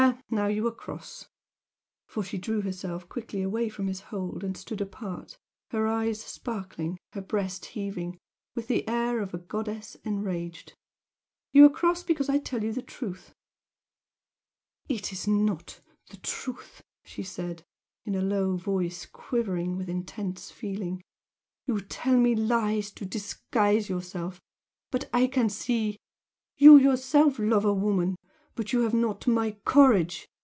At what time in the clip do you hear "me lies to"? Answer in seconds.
22.17-23.05